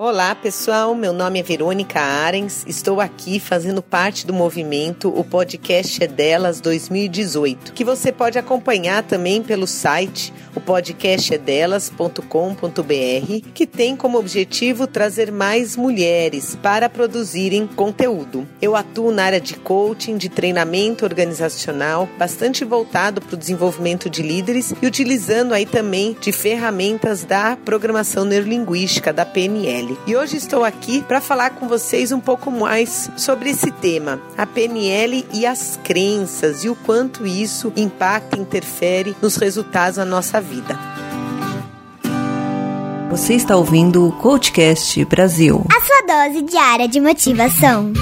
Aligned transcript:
Olá 0.00 0.32
pessoal, 0.32 0.94
meu 0.94 1.12
nome 1.12 1.40
é 1.40 1.42
Verônica 1.42 1.98
Arens, 1.98 2.64
estou 2.68 3.00
aqui 3.00 3.40
fazendo 3.40 3.82
parte 3.82 4.24
do 4.24 4.32
movimento 4.32 5.08
O 5.08 5.24
Podcast 5.24 6.04
é 6.04 6.06
Delas 6.06 6.60
2018, 6.60 7.72
que 7.72 7.82
você 7.82 8.12
pode 8.12 8.38
acompanhar 8.38 9.02
também 9.02 9.42
pelo 9.42 9.66
site 9.66 10.32
o 10.54 10.60
podcastedelas.com.br, 10.60 13.50
que 13.52 13.66
tem 13.66 13.96
como 13.96 14.18
objetivo 14.18 14.86
trazer 14.86 15.32
mais 15.32 15.76
mulheres 15.76 16.56
para 16.62 16.88
produzirem 16.88 17.66
conteúdo. 17.66 18.46
Eu 18.62 18.76
atuo 18.76 19.10
na 19.10 19.24
área 19.24 19.40
de 19.40 19.54
coaching, 19.54 20.16
de 20.16 20.28
treinamento 20.28 21.04
organizacional, 21.04 22.08
bastante 22.16 22.64
voltado 22.64 23.20
para 23.20 23.34
o 23.34 23.38
desenvolvimento 23.38 24.08
de 24.08 24.22
líderes 24.22 24.72
e 24.80 24.86
utilizando 24.86 25.54
aí 25.54 25.66
também 25.66 26.16
de 26.20 26.30
ferramentas 26.30 27.24
da 27.24 27.56
programação 27.56 28.24
neurolinguística 28.24 29.12
da 29.12 29.26
PNL. 29.26 29.87
E 30.06 30.16
hoje 30.16 30.36
estou 30.36 30.64
aqui 30.64 31.02
para 31.02 31.20
falar 31.20 31.50
com 31.50 31.68
vocês 31.68 32.10
um 32.12 32.20
pouco 32.20 32.50
mais 32.50 33.10
sobre 33.16 33.50
esse 33.50 33.70
tema, 33.70 34.20
a 34.36 34.44
PNL 34.44 35.26
e 35.32 35.46
as 35.46 35.78
crenças 35.84 36.64
e 36.64 36.68
o 36.68 36.74
quanto 36.74 37.26
isso 37.26 37.72
impacta 37.76 38.36
e 38.36 38.40
interfere 38.40 39.16
nos 39.22 39.36
resultados 39.36 39.96
da 39.96 40.04
nossa 40.04 40.40
vida. 40.40 40.78
Você 43.10 43.34
está 43.34 43.56
ouvindo 43.56 44.06
o 44.06 44.12
Coachcast 44.12 45.02
Brasil. 45.06 45.64
A 45.74 45.80
sua 45.80 46.28
dose 46.28 46.42
diária 46.42 46.86
de 46.86 47.00
motivação. 47.00 47.92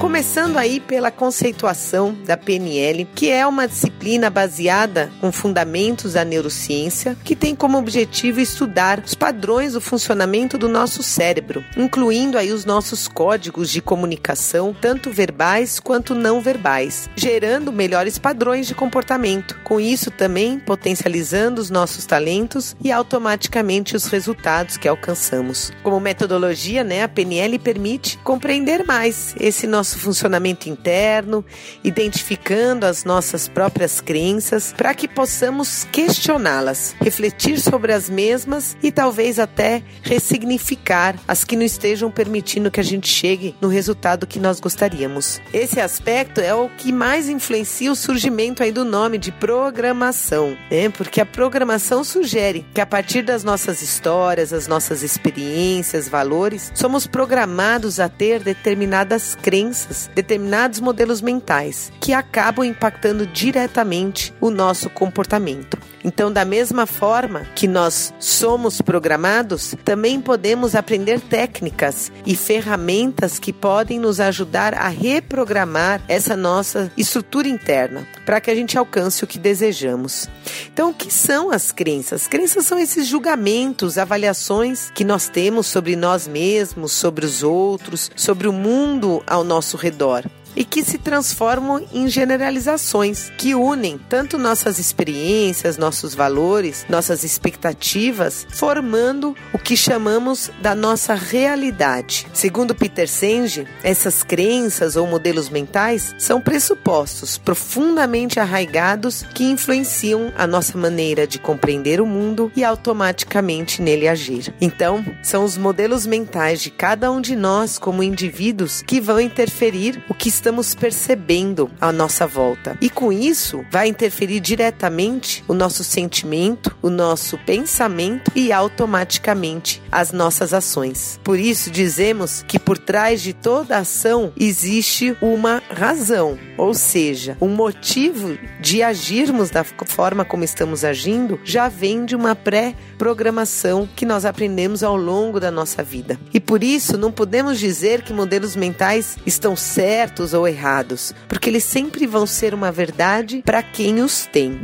Começando 0.00 0.56
aí 0.56 0.80
pela 0.80 1.10
conceituação 1.10 2.16
da 2.24 2.34
PNL, 2.34 3.06
que 3.14 3.30
é 3.30 3.46
uma 3.46 3.68
disciplina 3.68 4.30
baseada 4.30 5.12
com 5.20 5.30
fundamentos 5.30 6.14
da 6.14 6.24
neurociência, 6.24 7.16
que 7.22 7.36
tem 7.36 7.54
como 7.54 7.78
objetivo 7.78 8.40
estudar 8.40 9.02
os 9.04 9.14
padrões 9.14 9.74
do 9.74 9.80
funcionamento 9.80 10.56
do 10.56 10.70
nosso 10.70 11.02
cérebro, 11.02 11.62
incluindo 11.76 12.38
aí 12.38 12.50
os 12.50 12.64
nossos 12.64 13.06
códigos 13.06 13.70
de 13.70 13.82
comunicação, 13.82 14.74
tanto 14.78 15.10
verbais 15.10 15.78
quanto 15.78 16.14
não 16.14 16.40
verbais, 16.40 17.08
gerando 17.14 17.70
melhores 17.70 18.18
padrões 18.18 18.66
de 18.66 18.74
comportamento. 18.74 19.60
Com 19.62 19.78
isso 19.78 20.10
também 20.10 20.58
potencializando 20.58 21.60
os 21.60 21.68
nossos 21.68 22.06
talentos 22.06 22.74
e 22.82 22.90
automaticamente 22.90 23.94
os 23.94 24.06
resultados 24.06 24.78
que 24.78 24.88
alcançamos. 24.88 25.70
Como 25.82 26.00
metodologia, 26.00 26.82
né, 26.82 27.02
a 27.02 27.08
PNL 27.08 27.58
permite 27.58 28.16
compreender 28.24 28.82
mais 28.84 29.34
esse 29.50 29.66
nosso 29.66 29.98
funcionamento 29.98 30.68
interno, 30.68 31.44
identificando 31.84 32.86
as 32.86 33.04
nossas 33.04 33.46
próprias 33.46 34.00
crenças, 34.00 34.72
para 34.76 34.94
que 34.94 35.06
possamos 35.06 35.84
questioná-las, 35.92 36.94
refletir 37.00 37.60
sobre 37.60 37.92
as 37.92 38.08
mesmas 38.08 38.76
e 38.82 38.90
talvez 38.90 39.38
até 39.38 39.82
ressignificar 40.02 41.16
as 41.28 41.44
que 41.44 41.56
não 41.56 41.64
estejam 41.64 42.10
permitindo 42.10 42.70
que 42.70 42.80
a 42.80 42.84
gente 42.84 43.08
chegue 43.08 43.54
no 43.60 43.68
resultado 43.68 44.26
que 44.26 44.38
nós 44.38 44.58
gostaríamos. 44.58 45.40
Esse 45.52 45.80
aspecto 45.80 46.40
é 46.40 46.54
o 46.54 46.68
que 46.68 46.92
mais 46.92 47.28
influencia 47.28 47.92
o 47.92 47.96
surgimento 47.96 48.62
aí 48.62 48.72
do 48.72 48.84
nome 48.84 49.18
de 49.18 49.32
programação, 49.32 50.56
né? 50.70 50.88
Porque 50.88 51.20
a 51.20 51.26
programação 51.26 52.02
sugere 52.02 52.64
que 52.72 52.80
a 52.80 52.86
partir 52.86 53.22
das 53.22 53.44
nossas 53.44 53.82
histórias, 53.82 54.52
as 54.52 54.66
nossas 54.66 55.02
experiências, 55.02 56.08
valores, 56.08 56.72
somos 56.74 57.06
programados 57.06 58.00
a 58.00 58.08
ter 58.08 58.40
determinadas 58.40 59.36
crenças 59.40 60.10
determinados 60.14 60.80
modelos 60.80 61.20
mentais 61.20 61.92
que 62.00 62.12
acabam 62.12 62.64
impactando 62.64 63.26
diretamente 63.26 64.34
o 64.40 64.50
nosso 64.50 64.88
comportamento. 64.90 65.78
Então, 66.02 66.32
da 66.32 66.44
mesma 66.44 66.86
forma 66.86 67.46
que 67.54 67.68
nós 67.68 68.14
somos 68.18 68.80
programados, 68.80 69.74
também 69.84 70.20
podemos 70.20 70.74
aprender 70.74 71.20
técnicas 71.20 72.10
e 72.24 72.34
ferramentas 72.34 73.38
que 73.38 73.52
podem 73.52 73.98
nos 73.98 74.18
ajudar 74.18 74.74
a 74.74 74.88
reprogramar 74.88 76.00
essa 76.08 76.36
nossa 76.36 76.90
estrutura 76.96 77.48
interna 77.48 78.06
para 78.24 78.40
que 78.40 78.50
a 78.50 78.54
gente 78.54 78.78
alcance 78.78 79.22
o 79.22 79.26
que 79.26 79.38
desejamos. 79.38 80.28
Então, 80.72 80.90
o 80.90 80.94
que 80.94 81.12
são 81.12 81.50
as 81.50 81.70
crenças? 81.70 82.26
Crenças 82.26 82.64
são 82.64 82.78
esses 82.78 83.06
julgamentos, 83.06 83.98
avaliações 83.98 84.90
que 84.94 85.04
nós 85.04 85.28
temos 85.28 85.66
sobre 85.66 85.96
nós 85.96 86.26
mesmos, 86.26 86.92
sobre 86.92 87.26
os 87.26 87.42
outros, 87.42 88.10
sobre 88.16 88.48
o 88.48 88.52
mundo 88.52 89.22
ao 89.30 89.44
nosso 89.44 89.76
redor 89.76 90.24
e 90.56 90.64
que 90.64 90.82
se 90.84 90.98
transformam 90.98 91.84
em 91.92 92.08
generalizações 92.08 93.30
que 93.36 93.54
unem 93.54 93.98
tanto 94.08 94.38
nossas 94.38 94.78
experiências, 94.78 95.76
nossos 95.76 96.14
valores, 96.14 96.86
nossas 96.88 97.24
expectativas, 97.24 98.46
formando 98.50 99.36
o 99.52 99.58
que 99.58 99.76
chamamos 99.76 100.50
da 100.60 100.74
nossa 100.74 101.14
realidade. 101.14 102.26
Segundo 102.32 102.74
Peter 102.74 103.08
Senge, 103.08 103.66
essas 103.82 104.22
crenças 104.22 104.96
ou 104.96 105.06
modelos 105.06 105.48
mentais 105.48 106.14
são 106.18 106.40
pressupostos 106.40 107.38
profundamente 107.38 108.40
arraigados 108.40 109.22
que 109.34 109.44
influenciam 109.44 110.32
a 110.36 110.46
nossa 110.46 110.76
maneira 110.76 111.26
de 111.26 111.38
compreender 111.38 112.00
o 112.00 112.06
mundo 112.06 112.50
e 112.56 112.64
automaticamente 112.64 113.82
nele 113.82 114.08
agir. 114.08 114.54
Então, 114.60 115.04
são 115.22 115.44
os 115.44 115.56
modelos 115.56 116.06
mentais 116.06 116.60
de 116.60 116.70
cada 116.70 117.10
um 117.10 117.20
de 117.20 117.36
nós 117.36 117.78
como 117.78 118.02
indivíduos 118.02 118.82
que 118.82 119.00
vão 119.00 119.20
interferir 119.20 120.02
o 120.08 120.14
que 120.14 120.28
estamos 120.40 120.74
percebendo 120.74 121.70
à 121.78 121.92
nossa 121.92 122.26
volta. 122.26 122.76
E 122.80 122.88
com 122.88 123.12
isso, 123.12 123.62
vai 123.70 123.88
interferir 123.88 124.40
diretamente 124.40 125.44
o 125.46 125.52
nosso 125.52 125.84
sentimento, 125.84 126.74
o 126.80 126.88
nosso 126.88 127.36
pensamento 127.44 128.32
e 128.34 128.50
automaticamente 128.50 129.82
as 129.92 130.12
nossas 130.12 130.54
ações. 130.54 131.20
Por 131.22 131.38
isso, 131.38 131.70
dizemos 131.70 132.42
que 132.48 132.58
por 132.58 132.78
trás 132.78 133.20
de 133.20 133.34
toda 133.34 133.76
ação 133.76 134.32
existe 134.34 135.14
uma 135.20 135.62
razão, 135.70 136.38
ou 136.60 136.74
seja, 136.74 137.38
um 137.40 137.48
motivo 137.48 138.38
de 138.60 138.82
agirmos 138.82 139.48
da 139.48 139.64
forma 139.64 140.26
como 140.26 140.44
estamos 140.44 140.84
agindo 140.84 141.40
já 141.42 141.70
vem 141.70 142.04
de 142.04 142.14
uma 142.14 142.34
pré-programação 142.36 143.88
que 143.96 144.04
nós 144.04 144.26
aprendemos 144.26 144.82
ao 144.82 144.94
longo 144.94 145.40
da 145.40 145.50
nossa 145.50 145.82
vida. 145.82 146.20
E 146.34 146.38
por 146.38 146.62
isso, 146.62 146.98
não 146.98 147.10
podemos 147.10 147.58
dizer 147.58 148.02
que 148.02 148.12
modelos 148.12 148.54
mentais 148.56 149.16
estão 149.24 149.56
certos 149.56 150.34
ou 150.34 150.46
errados, 150.46 151.14
porque 151.26 151.48
eles 151.48 151.64
sempre 151.64 152.06
vão 152.06 152.26
ser 152.26 152.52
uma 152.52 152.70
verdade 152.70 153.40
para 153.42 153.62
quem 153.62 154.02
os 154.02 154.26
tem. 154.26 154.60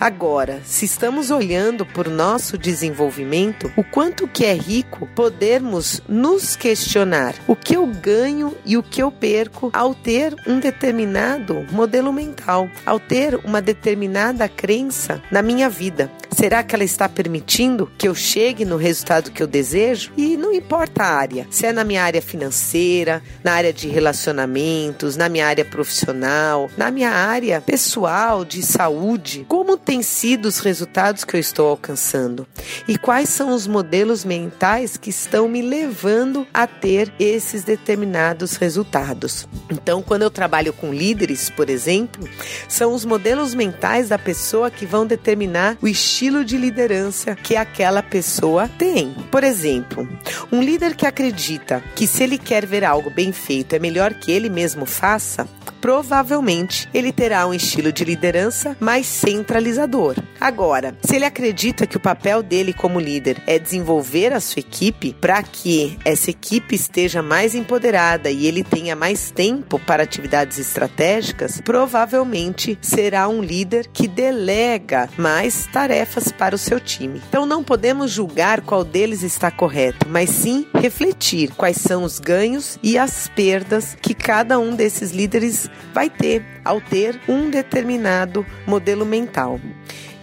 Agora, 0.00 0.60
se 0.64 0.84
estamos 0.84 1.30
olhando 1.30 1.86
por 1.86 2.08
nosso 2.08 2.58
desenvolvimento, 2.58 3.72
o 3.76 3.84
quanto 3.84 4.28
que 4.28 4.44
é 4.44 4.52
rico 4.52 5.08
podermos 5.14 6.02
nos 6.08 6.56
questionar 6.56 7.34
o 7.46 7.56
que 7.56 7.76
eu 7.76 7.86
ganho 7.86 8.54
e 8.64 8.76
o 8.76 8.82
que 8.82 9.02
eu 9.02 9.10
perco 9.10 9.70
ao 9.72 9.94
ter 9.94 10.34
um 10.46 10.58
determinado 10.58 11.66
modelo 11.70 12.12
mental, 12.12 12.68
ao 12.84 13.00
ter 13.00 13.36
uma 13.44 13.62
determinada 13.62 14.48
crença 14.48 15.22
na 15.30 15.42
minha 15.42 15.70
vida. 15.70 16.10
Será 16.34 16.64
que 16.64 16.74
ela 16.74 16.82
está 16.82 17.08
permitindo 17.08 17.88
que 17.96 18.08
eu 18.08 18.14
chegue 18.14 18.64
no 18.64 18.76
resultado 18.76 19.30
que 19.30 19.40
eu 19.40 19.46
desejo? 19.46 20.10
E 20.16 20.36
não 20.36 20.52
importa 20.52 21.04
a 21.04 21.14
área, 21.14 21.46
se 21.48 21.64
é 21.64 21.72
na 21.72 21.84
minha 21.84 22.02
área 22.02 22.20
financeira, 22.20 23.22
na 23.44 23.52
área 23.52 23.72
de 23.72 23.88
relacionamentos, 23.88 25.16
na 25.16 25.28
minha 25.28 25.46
área 25.46 25.64
profissional, 25.64 26.68
na 26.76 26.90
minha 26.90 27.10
área 27.10 27.60
pessoal 27.60 28.44
de 28.44 28.62
saúde, 28.62 29.46
como 29.48 29.76
têm 29.76 30.02
sido 30.02 30.46
os 30.46 30.58
resultados 30.58 31.22
que 31.22 31.36
eu 31.36 31.40
estou 31.40 31.68
alcançando? 31.68 32.46
E 32.88 32.98
quais 32.98 33.28
são 33.28 33.54
os 33.54 33.68
modelos 33.68 34.24
mentais 34.24 34.96
que 34.96 35.10
estão 35.10 35.48
me 35.48 35.62
levando 35.62 36.46
a 36.52 36.66
ter 36.66 37.12
esses 37.18 37.62
determinados 37.62 38.56
resultados? 38.56 39.46
Então, 39.70 40.02
quando 40.02 40.22
eu 40.22 40.30
trabalho 40.30 40.72
com 40.72 40.92
líderes, 40.92 41.48
por 41.48 41.70
exemplo, 41.70 42.28
são 42.68 42.92
os 42.92 43.04
modelos 43.04 43.54
mentais 43.54 44.08
da 44.08 44.18
pessoa 44.18 44.68
que 44.68 44.84
vão 44.84 45.06
determinar 45.06 45.78
o 45.80 45.86
estilo 45.86 46.23
estilo 46.24 46.42
de 46.42 46.56
liderança 46.56 47.34
que 47.34 47.54
aquela 47.54 48.02
pessoa 48.02 48.66
tem. 48.66 49.12
Por 49.30 49.44
exemplo, 49.44 50.08
um 50.50 50.62
líder 50.62 50.96
que 50.96 51.04
acredita 51.04 51.84
que 51.94 52.06
se 52.06 52.22
ele 52.22 52.38
quer 52.38 52.64
ver 52.64 52.82
algo 52.82 53.10
bem 53.10 53.30
feito 53.30 53.74
é 53.74 53.78
melhor 53.78 54.14
que 54.14 54.32
ele 54.32 54.48
mesmo 54.48 54.86
faça, 54.86 55.46
provavelmente 55.84 56.88
ele 56.94 57.12
terá 57.12 57.46
um 57.46 57.52
estilo 57.52 57.92
de 57.92 58.06
liderança 58.06 58.74
mais 58.80 59.06
centralizador. 59.06 60.16
Agora, 60.40 60.96
se 61.04 61.14
ele 61.14 61.26
acredita 61.26 61.86
que 61.86 61.98
o 61.98 62.00
papel 62.00 62.42
dele 62.42 62.72
como 62.72 62.98
líder 62.98 63.42
é 63.46 63.58
desenvolver 63.58 64.32
a 64.32 64.40
sua 64.40 64.60
equipe 64.60 65.12
para 65.12 65.42
que 65.42 65.98
essa 66.02 66.30
equipe 66.30 66.74
esteja 66.74 67.22
mais 67.22 67.54
empoderada 67.54 68.30
e 68.30 68.46
ele 68.46 68.64
tenha 68.64 68.96
mais 68.96 69.30
tempo 69.30 69.78
para 69.78 70.02
atividades 70.02 70.58
estratégicas, 70.58 71.60
provavelmente 71.60 72.78
será 72.80 73.28
um 73.28 73.42
líder 73.42 73.86
que 73.92 74.08
delega 74.08 75.10
mais 75.18 75.66
tarefas 75.66 76.32
para 76.32 76.54
o 76.54 76.58
seu 76.58 76.80
time. 76.80 77.20
Então 77.28 77.44
não 77.44 77.62
podemos 77.62 78.10
julgar 78.10 78.62
qual 78.62 78.84
deles 78.84 79.22
está 79.22 79.50
correto, 79.50 80.06
mas 80.08 80.30
sim 80.30 80.66
refletir 80.72 81.50
quais 81.50 81.76
são 81.76 82.04
os 82.04 82.18
ganhos 82.18 82.78
e 82.82 82.96
as 82.96 83.28
perdas 83.28 83.94
que 84.00 84.14
cada 84.14 84.58
um 84.58 84.74
desses 84.74 85.10
líderes 85.10 85.68
vai 85.92 86.10
ter 86.10 86.44
ao 86.64 86.80
ter 86.80 87.20
um 87.28 87.50
determinado 87.50 88.44
modelo 88.66 89.04
mental. 89.04 89.60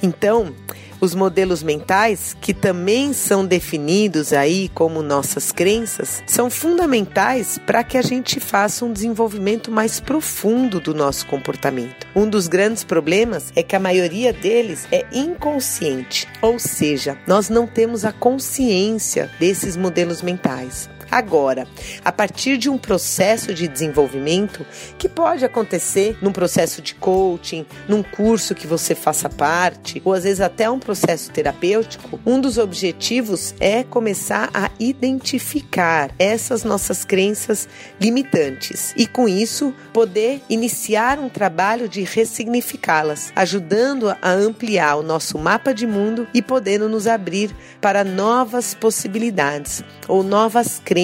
Então, 0.02 0.54
os 1.02 1.16
modelos 1.16 1.64
mentais, 1.64 2.38
que 2.40 2.54
também 2.54 3.12
são 3.12 3.44
definidos 3.44 4.32
aí 4.32 4.70
como 4.70 5.02
nossas 5.02 5.52
crenças, 5.52 6.22
são 6.28 6.48
fundamentais 6.48 7.58
para 7.66 7.84
que 7.84 7.98
a 7.98 8.04
gente 8.04 8.40
faça 8.40 8.86
um 8.86 8.94
desenvolvimento 8.94 9.72
mais 9.72 10.00
profundo 10.00 10.80
do 10.80 10.94
nosso 10.94 11.26
comportamento. 11.26 12.06
Um 12.16 12.30
dos 12.30 12.48
grandes 12.48 12.84
problemas 12.84 13.52
é 13.56 13.64
que 13.64 13.76
a 13.76 13.80
maioria 13.80 14.32
deles 14.32 14.88
é 14.92 15.04
inconsciente, 15.12 16.28
ou 16.40 16.60
seja, 16.60 17.18
nós 17.26 17.50
não 17.50 17.66
temos 17.66 18.06
a 18.06 18.12
consciência 18.12 19.28
desses 19.40 19.76
modelos 19.76 20.22
mentais. 20.22 20.88
Agora, 21.12 21.68
a 22.06 22.12
partir 22.12 22.58
de 22.58 22.70
um 22.70 22.78
processo 22.78 23.54
de 23.54 23.68
desenvolvimento 23.68 24.66
que 24.98 25.10
pode 25.10 25.44
acontecer 25.44 26.18
num 26.22 26.32
processo 26.32 26.82
de 26.82 26.96
coaching, 26.96 27.66
num 27.86 28.02
curso 28.02 28.56
que 28.56 28.66
você 28.66 28.96
faça 28.96 29.28
parte, 29.28 30.02
ou 30.06 30.14
às 30.14 30.24
vezes 30.24 30.40
até 30.40 30.70
um 30.70 30.80
processo 30.80 31.30
terapêutico, 31.30 32.18
um 32.26 32.40
dos 32.40 32.58
objetivos 32.58 33.54
é 33.60 33.84
começar 33.84 34.50
a 34.54 34.72
identificar 34.80 36.12
essas 36.18 36.64
nossas 36.64 37.04
crenças 37.04 37.68
limitantes 38.00 38.94
e 38.96 39.06
com 39.06 39.28
isso 39.28 39.74
poder 39.92 40.42
iniciar 40.50 41.20
um 41.20 41.28
trabalho 41.28 41.90
de 41.90 42.04
ressignificá-las, 42.04 43.34
ajudando 43.36 44.10
a 44.10 44.32
ampliar 44.32 44.96
o 44.96 45.04
nosso 45.04 45.38
mapa 45.38 45.74
de 45.74 45.86
mundo 45.86 46.26
e 46.34 46.42
podendo 46.42 46.88
nos 46.88 47.06
abrir 47.06 47.54
para 47.82 48.06
novas 48.06 48.74
possibilidades 48.74 49.84
ou 50.08 50.24
novas 50.24 50.80
crenças 50.80 51.01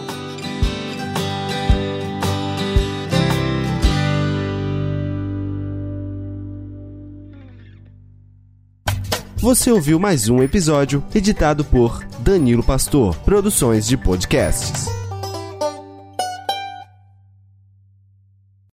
Você 9.38 9.72
ouviu 9.72 9.98
mais 9.98 10.28
um 10.28 10.44
episódio 10.44 11.02
editado 11.16 11.64
por 11.64 12.04
Danilo 12.20 12.64
Pastor, 12.64 13.16
Produções 13.20 13.88
de 13.88 13.96
Podcasts. 13.96 14.97